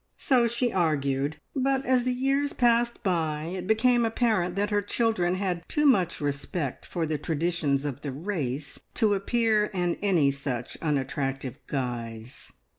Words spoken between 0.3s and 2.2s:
she argued; but as the